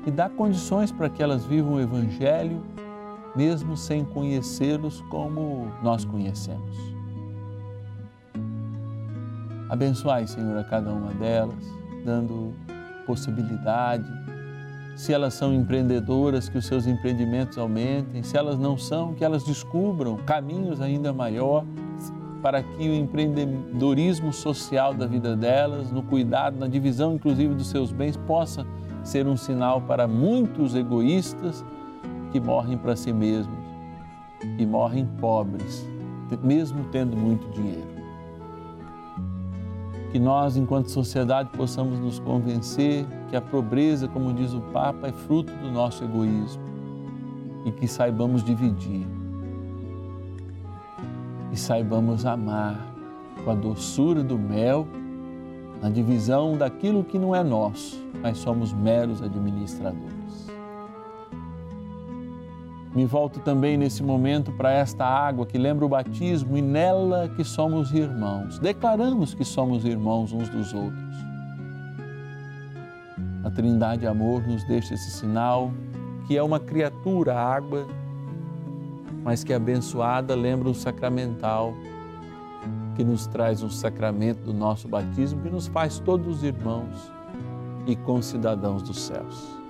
E 0.04 0.10
dá 0.10 0.28
condições 0.28 0.90
para 0.90 1.08
que 1.08 1.22
elas 1.22 1.44
vivam 1.44 1.74
o 1.74 1.80
Evangelho, 1.80 2.60
mesmo 3.36 3.76
sem 3.76 4.04
conhecê-los 4.04 5.00
como 5.02 5.68
nós 5.82 6.04
conhecemos. 6.04 6.91
Abençoai, 9.72 10.26
Senhor, 10.26 10.54
a 10.58 10.64
cada 10.64 10.92
uma 10.92 11.14
delas, 11.14 11.64
dando 12.04 12.52
possibilidade. 13.06 14.04
Se 14.94 15.14
elas 15.14 15.32
são 15.32 15.54
empreendedoras, 15.54 16.46
que 16.46 16.58
os 16.58 16.66
seus 16.66 16.86
empreendimentos 16.86 17.56
aumentem. 17.56 18.22
Se 18.22 18.36
elas 18.36 18.58
não 18.58 18.76
são, 18.76 19.14
que 19.14 19.24
elas 19.24 19.42
descubram 19.44 20.18
caminhos 20.26 20.78
ainda 20.78 21.10
maiores 21.10 21.66
para 22.42 22.62
que 22.62 22.86
o 22.86 22.94
empreendedorismo 22.94 24.30
social 24.30 24.92
da 24.92 25.06
vida 25.06 25.34
delas, 25.34 25.90
no 25.90 26.02
cuidado, 26.02 26.58
na 26.58 26.66
divisão 26.66 27.14
inclusive 27.14 27.54
dos 27.54 27.68
seus 27.68 27.90
bens, 27.90 28.14
possa 28.14 28.66
ser 29.02 29.26
um 29.26 29.38
sinal 29.38 29.80
para 29.80 30.06
muitos 30.06 30.74
egoístas 30.74 31.64
que 32.30 32.38
morrem 32.38 32.76
para 32.76 32.94
si 32.94 33.10
mesmos 33.10 33.56
e 34.58 34.66
morrem 34.66 35.06
pobres, 35.18 35.88
mesmo 36.42 36.84
tendo 36.92 37.16
muito 37.16 37.48
dinheiro. 37.52 37.91
Que 40.12 40.18
nós, 40.18 40.56
enquanto 40.56 40.90
sociedade, 40.90 41.48
possamos 41.56 41.98
nos 41.98 42.18
convencer 42.18 43.06
que 43.30 43.34
a 43.36 43.40
pobreza, 43.40 44.06
como 44.06 44.32
diz 44.32 44.52
o 44.52 44.60
Papa, 44.60 45.08
é 45.08 45.12
fruto 45.12 45.52
do 45.54 45.70
nosso 45.70 46.04
egoísmo 46.04 46.62
e 47.64 47.72
que 47.72 47.88
saibamos 47.88 48.44
dividir 48.44 49.06
e 51.50 51.56
saibamos 51.56 52.24
amar 52.24 52.94
com 53.44 53.50
a 53.50 53.54
doçura 53.54 54.22
do 54.22 54.38
mel 54.38 54.86
na 55.80 55.90
divisão 55.90 56.56
daquilo 56.56 57.02
que 57.02 57.18
não 57.18 57.34
é 57.34 57.42
nosso, 57.42 58.00
mas 58.22 58.38
somos 58.38 58.72
meros 58.72 59.20
administradores. 59.20 60.46
Me 62.94 63.06
volto 63.06 63.40
também 63.40 63.78
nesse 63.78 64.02
momento 64.02 64.52
para 64.52 64.70
esta 64.70 65.04
água 65.04 65.46
que 65.46 65.56
lembra 65.56 65.86
o 65.86 65.88
batismo 65.88 66.58
e 66.58 66.62
nela 66.62 67.28
que 67.34 67.42
somos 67.42 67.90
irmãos. 67.92 68.58
Declaramos 68.58 69.32
que 69.32 69.44
somos 69.44 69.84
irmãos 69.86 70.32
uns 70.32 70.48
dos 70.50 70.74
outros. 70.74 71.14
A 73.42 73.50
Trindade 73.50 74.06
Amor 74.06 74.46
nos 74.46 74.62
deixa 74.64 74.92
esse 74.94 75.10
sinal 75.10 75.72
que 76.26 76.36
é 76.36 76.42
uma 76.42 76.60
criatura 76.60 77.34
água, 77.34 77.86
mas 79.24 79.42
que 79.42 79.54
abençoada 79.54 80.34
lembra 80.34 80.68
o 80.68 80.74
sacramental 80.74 81.72
que 82.94 83.02
nos 83.02 83.26
traz 83.26 83.62
o 83.62 83.70
sacramento 83.70 84.42
do 84.42 84.52
nosso 84.52 84.86
batismo, 84.86 85.40
que 85.40 85.50
nos 85.50 85.66
faz 85.66 85.98
todos 85.98 86.44
irmãos 86.44 87.10
e 87.86 87.96
concidadãos 87.96 88.82
dos 88.82 89.00
céus. 89.00 89.61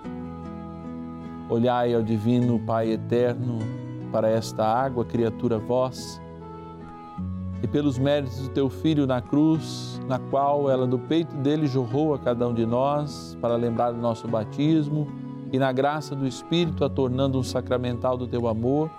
Olhai 1.52 1.92
ao 1.92 2.02
Divino 2.02 2.58
Pai 2.60 2.92
Eterno 2.92 3.58
para 4.10 4.26
esta 4.26 4.64
água, 4.66 5.04
criatura 5.04 5.58
vós, 5.58 6.18
e 7.62 7.66
pelos 7.66 7.98
méritos 7.98 8.48
do 8.48 8.48
teu 8.48 8.70
Filho 8.70 9.06
na 9.06 9.20
cruz, 9.20 10.00
na 10.08 10.18
qual 10.18 10.70
ela 10.70 10.86
do 10.86 10.98
peito 10.98 11.36
dele 11.36 11.66
jorrou 11.66 12.14
a 12.14 12.18
cada 12.18 12.48
um 12.48 12.54
de 12.54 12.64
nós, 12.64 13.36
para 13.38 13.54
lembrar 13.54 13.92
do 13.92 14.00
nosso 14.00 14.26
batismo, 14.26 15.06
e 15.52 15.58
na 15.58 15.70
graça 15.72 16.16
do 16.16 16.26
Espírito, 16.26 16.86
a 16.86 16.88
tornando 16.88 17.38
um 17.38 17.42
sacramental 17.42 18.16
do 18.16 18.26
teu 18.26 18.48
amor, 18.48 18.90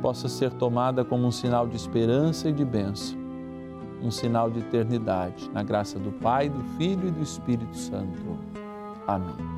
possa 0.00 0.28
ser 0.28 0.52
tomada 0.52 1.04
como 1.04 1.26
um 1.26 1.32
sinal 1.32 1.66
de 1.66 1.74
esperança 1.74 2.48
e 2.48 2.52
de 2.52 2.64
bênção, 2.64 3.18
um 4.00 4.12
sinal 4.12 4.48
de 4.48 4.60
eternidade, 4.60 5.50
na 5.52 5.64
graça 5.64 5.98
do 5.98 6.12
Pai, 6.12 6.48
do 6.48 6.62
Filho 6.76 7.08
e 7.08 7.10
do 7.10 7.20
Espírito 7.20 7.76
Santo. 7.76 8.38
Amém. 9.08 9.57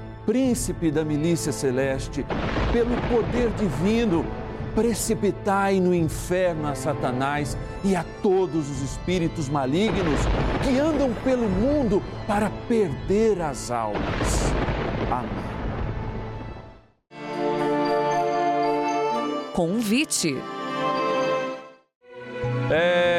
príncipe 0.25 0.91
da 0.91 1.03
milícia 1.03 1.51
celeste, 1.51 2.25
pelo 2.71 2.95
poder 3.09 3.49
divino, 3.51 4.25
precipitai 4.75 5.79
no 5.79 5.93
inferno 5.93 6.67
a 6.67 6.75
Satanás 6.75 7.57
e 7.83 7.95
a 7.95 8.05
todos 8.21 8.69
os 8.69 8.81
espíritos 8.81 9.49
malignos 9.49 10.19
que 10.63 10.79
andam 10.79 11.13
pelo 11.23 11.49
mundo 11.49 12.01
para 12.27 12.49
perder 12.67 13.41
as 13.41 13.69
almas. 13.69 14.51
Amém. 15.11 15.51
Convite. 19.53 20.37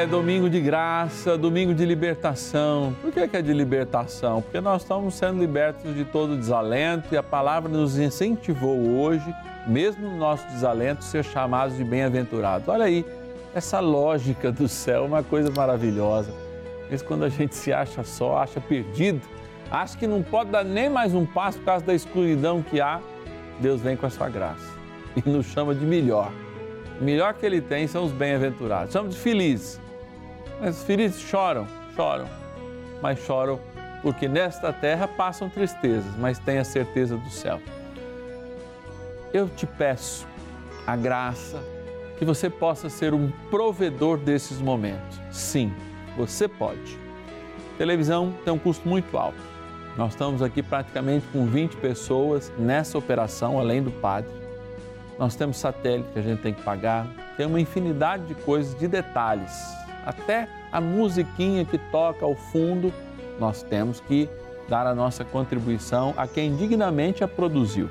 É 0.03 0.07
domingo 0.07 0.51
de 0.51 0.61
graça, 0.61 1.38
domingo 1.38 1.73
de 1.73 1.87
libertação. 1.87 2.93
Por 3.01 3.12
que, 3.12 3.29
que 3.29 3.37
é 3.37 3.41
de 3.41 3.53
libertação? 3.53 4.43
Porque 4.43 4.61
nós 4.61 4.83
estamos 4.83 5.15
sendo 5.15 5.38
libertos 5.38 5.95
de 5.95 6.05
todo 6.05 6.37
desalento 6.37 7.15
e 7.15 7.17
a 7.17 7.23
palavra 7.23 7.71
nos 7.71 7.97
incentivou 7.97 8.99
hoje, 8.99 9.33
mesmo 9.65 10.11
no 10.11 10.17
nosso 10.17 10.45
desalento, 10.49 11.05
ser 11.05 11.25
chamados 11.25 11.77
de 11.77 11.85
bem-aventurados. 11.85 12.67
Olha 12.67 12.87
aí, 12.87 13.07
essa 13.55 13.79
lógica 13.79 14.51
do 14.51 14.67
céu, 14.67 15.05
uma 15.05 15.23
coisa 15.23 15.53
maravilhosa. 15.53 16.35
Mas 16.91 17.01
quando 17.01 17.23
a 17.23 17.29
gente 17.29 17.55
se 17.55 17.73
acha 17.73 18.03
só, 18.03 18.38
acha 18.38 18.61
perdido, 18.61 19.21
acha 19.71 19.97
que 19.97 20.09
não 20.09 20.21
pode 20.21 20.51
dar 20.51 20.65
nem 20.65 20.91
mais 20.91 21.15
um 21.15 21.25
passo 21.25 21.59
por 21.59 21.67
causa 21.67 21.87
da 21.87 21.95
escuridão 21.95 22.61
que 22.61 22.81
há, 22.81 23.01
Deus 23.61 23.81
vem 23.81 23.97
com 23.97 24.07
a 24.07 24.11
sua 24.11 24.29
graça 24.29 24.69
e 25.15 25.31
nos 25.31 25.47
chama 25.47 25.77
de 25.77 25.87
melhor. 25.87 26.33
O 27.01 27.05
melhor 27.05 27.35
que 27.35 27.47
ele 27.47 27.61
tem 27.61 27.87
são 27.87 28.05
os 28.05 28.11
bem-aventurados. 28.11 28.93
Chamamos 28.93 29.15
de 29.15 29.21
felizes. 29.21 29.81
Mas 30.62 30.79
os 30.79 30.85
felizes 30.85 31.20
choram, 31.20 31.66
choram, 31.96 32.29
mas 33.03 33.18
choram 33.18 33.59
porque 34.01 34.29
nesta 34.29 34.72
terra 34.72 35.09
passam 35.09 35.48
tristezas, 35.48 36.14
mas 36.16 36.38
têm 36.38 36.59
a 36.59 36.64
certeza 36.64 37.16
do 37.16 37.31
céu. 37.31 37.61
Eu 39.35 39.48
te 39.48 39.66
peço 39.66 40.25
a 40.87 40.94
graça 40.94 41.59
que 42.16 42.25
você 42.25 42.48
possa 42.48 42.88
ser 42.88 43.12
um 43.12 43.29
provedor 43.51 44.16
desses 44.18 44.61
momentos. 44.61 45.20
Sim, 45.33 45.72
você 46.16 46.46
pode. 46.46 46.96
televisão 47.77 48.33
tem 48.44 48.55
um 48.55 48.59
custo 48.59 48.88
muito 48.88 49.18
alto. 49.18 49.42
Nós 49.96 50.12
estamos 50.12 50.42
aqui 50.42 50.62
praticamente 50.62 51.27
com 51.33 51.44
20 51.44 51.77
pessoas 51.79 52.53
nessa 52.57 52.96
operação, 52.96 53.59
além 53.59 53.83
do 53.83 53.90
padre. 53.90 54.31
Nós 55.18 55.35
temos 55.35 55.57
satélite 55.57 56.09
que 56.12 56.20
a 56.20 56.22
gente 56.22 56.40
tem 56.40 56.55
que 56.55 56.62
pagar, 56.62 57.09
tem 57.37 57.46
uma 57.46 57.61
infinidade 57.61 58.27
de 58.27 58.37
coisas, 58.37 58.79
de 58.79 58.87
detalhes. 58.87 59.83
Até 60.05 60.49
a 60.71 60.81
musiquinha 60.81 61.65
que 61.65 61.79
toca 61.79 62.25
ao 62.25 62.35
fundo, 62.35 62.93
nós 63.38 63.62
temos 63.62 64.01
que 64.01 64.29
dar 64.69 64.87
a 64.87 64.95
nossa 64.95 65.25
contribuição 65.25 66.15
a 66.17 66.27
quem 66.27 66.57
dignamente 66.57 67.23
a 67.23 67.29
produziu. 67.29 67.91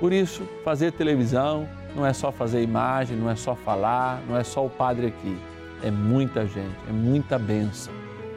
Por 0.00 0.12
isso, 0.12 0.42
fazer 0.64 0.92
televisão 0.92 1.68
não 1.94 2.04
é 2.04 2.12
só 2.12 2.32
fazer 2.32 2.62
imagem, 2.62 3.16
não 3.16 3.30
é 3.30 3.36
só 3.36 3.54
falar, 3.54 4.20
não 4.28 4.36
é 4.36 4.42
só 4.42 4.64
o 4.64 4.70
padre 4.70 5.06
aqui. 5.06 5.38
É 5.82 5.90
muita 5.90 6.46
gente, 6.46 6.76
é 6.88 6.92
muita 6.92 7.38
benção. 7.38 7.92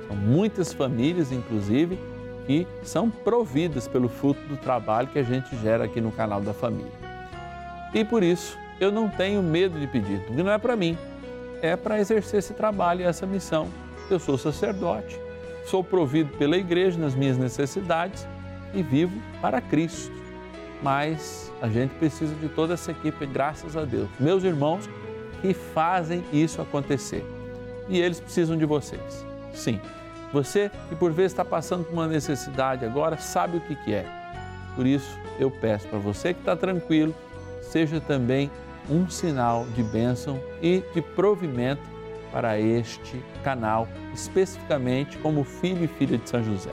São 0.08 0.16
muitas 0.16 0.74
famílias, 0.74 1.32
inclusive, 1.32 1.98
que 2.46 2.68
são 2.84 3.10
providas 3.10 3.88
pelo 3.88 4.08
fruto 4.08 4.42
do 4.48 4.58
trabalho 4.58 5.08
que 5.08 5.18
a 5.18 5.24
gente 5.24 5.56
gera 5.58 5.86
aqui 5.86 6.00
no 6.00 6.12
canal 6.12 6.42
da 6.42 6.54
família. 6.54 6.92
E 7.94 8.04
por 8.04 8.22
isso, 8.22 8.58
eu 8.80 8.92
não 8.92 9.10
tenho 9.10 9.42
medo 9.42 9.80
de 9.80 9.88
pedir, 9.88 10.20
porque 10.26 10.44
não 10.44 10.52
é 10.52 10.58
para 10.58 10.76
mim, 10.76 10.98
é 11.66 11.76
para 11.76 12.00
exercer 12.00 12.40
esse 12.40 12.54
trabalho 12.54 13.02
e 13.02 13.04
essa 13.04 13.26
missão. 13.26 13.68
Eu 14.10 14.20
sou 14.20 14.38
sacerdote, 14.38 15.20
sou 15.66 15.84
provido 15.84 16.36
pela 16.38 16.58
igreja 16.58 16.98
nas 16.98 17.16
minhas 17.16 17.38
necessidades 17.38 18.28
e 18.74 18.84
vivo 18.84 19.20
para 19.42 19.60
Cristo. 19.60 20.14
Mas 20.84 21.52
a 21.62 21.68
gente 21.68 21.96
precisa 21.96 22.36
de 22.36 22.48
toda 22.50 22.76
essa 22.76 22.92
equipe, 22.92 23.26
graças 23.26 23.76
a 23.76 23.84
Deus. 23.84 24.08
Meus 24.20 24.44
irmãos 24.44 24.88
que 25.42 25.54
fazem 25.54 26.24
isso 26.32 26.62
acontecer. 26.62 27.26
E 27.88 28.00
eles 28.00 28.20
precisam 28.20 28.58
de 28.58 28.66
vocês. 28.66 29.26
Sim, 29.54 29.80
você 30.32 30.70
que 30.90 30.96
por 30.96 31.12
vezes 31.12 31.32
está 31.32 31.46
passando 31.46 31.86
por 31.86 31.94
uma 31.94 32.08
necessidade 32.08 32.86
agora, 32.86 33.18
sabe 33.18 33.58
o 33.58 33.62
que, 33.62 33.76
que 33.76 33.94
é. 33.94 34.06
Por 34.76 34.86
isso, 34.86 35.18
eu 35.40 35.50
peço 35.50 35.88
para 35.88 36.00
você 36.00 36.34
que 36.34 36.42
está 36.42 36.56
tranquilo, 36.56 37.16
seja 37.62 38.02
também 38.02 38.52
um 38.90 39.10
sinal 39.10 39.66
de 39.76 39.84
bênção 39.84 40.40
e 40.62 40.84
de 40.94 41.02
provimento 41.02 41.82
para 42.32 42.60
este 42.60 43.24
canal, 43.44 43.88
especificamente 44.14 45.18
como 45.20 45.44
filho 45.44 45.86
e 45.86 45.88
filha 45.88 46.18
de 46.18 46.30
São 46.30 46.44
José. 46.44 46.72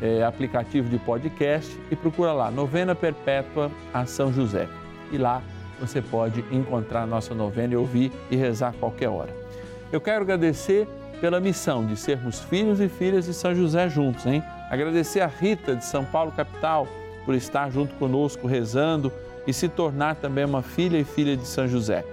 é, 0.00 0.24
aplicativo 0.24 0.88
de 0.88 0.98
podcast 0.98 1.78
e 1.90 1.96
procura 1.96 2.32
lá 2.32 2.50
Novena 2.50 2.94
Perpétua 2.94 3.70
a 3.92 4.06
São 4.06 4.32
José. 4.32 4.68
E 5.12 5.18
lá 5.18 5.42
você 5.80 6.02
pode 6.02 6.44
encontrar 6.50 7.02
a 7.02 7.06
nossa 7.06 7.34
novena 7.34 7.74
e 7.74 7.76
ouvir 7.76 8.12
e 8.30 8.36
rezar 8.36 8.68
a 8.68 8.72
qualquer 8.72 9.08
hora. 9.08 9.34
Eu 9.90 10.00
quero 10.00 10.22
agradecer 10.22 10.86
pela 11.20 11.40
missão 11.40 11.86
de 11.86 11.96
sermos 11.96 12.40
filhos 12.40 12.80
e 12.80 12.88
filhas 12.88 13.26
de 13.26 13.34
São 13.34 13.54
José 13.54 13.88
juntos, 13.88 14.24
hein? 14.26 14.42
Agradecer 14.70 15.20
a 15.20 15.26
Rita 15.26 15.74
de 15.74 15.84
São 15.84 16.04
Paulo 16.04 16.32
capital 16.32 16.86
por 17.24 17.34
estar 17.34 17.70
junto 17.70 17.94
conosco 17.96 18.46
rezando 18.46 19.12
e 19.46 19.52
se 19.52 19.68
tornar 19.68 20.16
também 20.16 20.44
uma 20.44 20.62
filha 20.62 20.98
e 20.98 21.04
filha 21.04 21.36
de 21.36 21.46
São 21.46 21.66
José. 21.66 22.04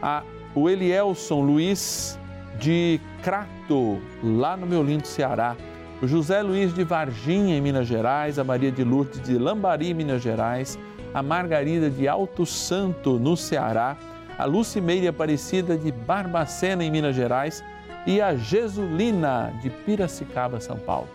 A, 0.00 0.22
o 0.54 0.68
Elielson 0.68 1.40
Luiz 1.40 2.18
de 2.58 3.00
Crato, 3.22 4.00
lá 4.22 4.56
no 4.56 4.66
meu 4.66 4.82
lindo 4.82 5.06
Ceará. 5.06 5.56
O 6.02 6.06
José 6.06 6.42
Luiz 6.42 6.74
de 6.74 6.84
Varginha, 6.84 7.56
em 7.56 7.60
Minas 7.60 7.86
Gerais. 7.86 8.38
A 8.38 8.44
Maria 8.44 8.70
de 8.70 8.84
Lourdes 8.84 9.20
de 9.20 9.38
Lambari, 9.38 9.94
Minas 9.94 10.22
Gerais. 10.22 10.78
A 11.12 11.22
Margarida 11.22 11.88
de 11.88 12.08
Alto 12.08 12.44
Santo, 12.44 13.18
no 13.18 13.36
Ceará. 13.36 13.96
A 14.36 14.44
Lucimeire 14.44 15.08
Aparecida 15.08 15.76
de 15.76 15.92
Barbacena, 15.92 16.84
em 16.84 16.90
Minas 16.90 17.14
Gerais. 17.14 17.62
E 18.06 18.20
a 18.20 18.34
Jesulina 18.34 19.52
de 19.62 19.70
Piracicaba, 19.70 20.60
São 20.60 20.76
Paulo. 20.76 21.08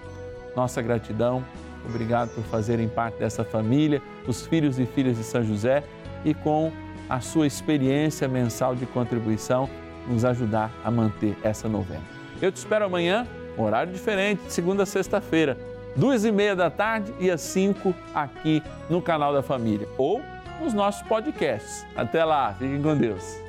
Nossa 0.56 0.82
gratidão 0.82 1.44
Obrigado 1.86 2.30
por 2.30 2.44
fazerem 2.46 2.88
parte 2.88 3.20
dessa 3.20 3.44
família, 3.44 4.02
os 4.28 4.46
filhos 4.46 4.80
e 4.80 4.86
filhas 4.86 5.18
de 5.18 5.24
São 5.24 5.44
José 5.44 5.84
e 6.26 6.34
com 6.34 6.72
a 7.10 7.20
sua 7.20 7.48
experiência 7.48 8.28
mensal 8.28 8.76
de 8.76 8.86
contribuição 8.86 9.70
nos 10.08 10.26
ajudar 10.26 10.72
a 10.84 10.92
manter 10.92 11.38
essa 11.44 11.68
novena. 11.68 12.04
Eu 12.42 12.52
te 12.52 12.58
espero 12.58 12.86
amanhã, 12.86 13.26
horário 13.58 13.92
diferente, 13.92 14.44
de 14.46 14.54
segunda 14.54 14.84
a 14.84 14.86
sexta-feira, 14.86 15.58
duas 15.96 16.24
e 16.26 16.32
meia 16.32 16.56
da 16.56 16.70
tarde 16.70 17.14
e 17.20 17.30
às 17.30 17.42
cinco 17.42 17.94
aqui 18.14 18.64
no 18.90 19.02
canal 19.02 19.34
da 19.34 19.42
Família 19.42 19.88
ou 19.98 20.22
nos 20.62 20.74
nossos 20.74 21.02
podcasts. 21.08 21.86
Até 21.96 22.24
lá, 22.24 22.54
fiquem 22.54 22.82
com 22.82 22.96
Deus. 22.96 23.49